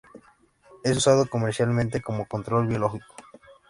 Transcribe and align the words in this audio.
Es 0.83 0.97
usado 0.97 1.27
comercialmente 1.29 2.01
como 2.01 2.25
control 2.25 2.65
biológico. 2.65 3.13